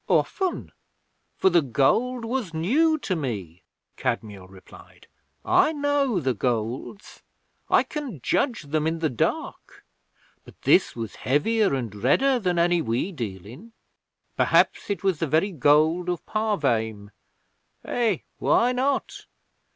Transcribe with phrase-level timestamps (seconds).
[0.07, 0.71] 'Often;
[1.37, 3.61] for the gold was new to me,'
[3.97, 5.05] Kadmiel replied.
[5.45, 7.21] 'I know the Golds.
[7.69, 9.85] I can judge them in the dark;
[10.43, 13.73] but this was heavier and redder than any we deal in.
[14.35, 17.11] Perhaps it was the very gold of Parvaim.
[17.85, 19.27] Eh, why not?